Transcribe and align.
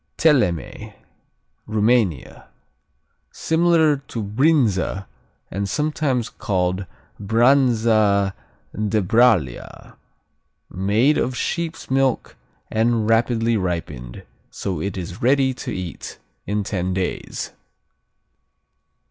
Teleme 0.17 0.93
Rumania 1.69 2.47
Similar 3.31 3.97
to 4.07 4.23
Brinza 4.23 5.05
and 5.51 5.69
sometimes 5.69 6.27
called 6.27 6.87
Branza 7.21 8.33
de 8.73 8.99
Bralia. 8.99 9.95
Made 10.71 11.19
of 11.19 11.37
sheep's 11.37 11.91
milk 11.91 12.35
and 12.71 13.07
rapidly 13.07 13.55
ripened, 13.55 14.23
so 14.49 14.81
it 14.81 14.97
is 14.97 15.21
ready 15.21 15.53
to 15.53 15.71
eat 15.71 16.17
in 16.47 16.63
ten 16.63 16.95
days. 16.95 17.51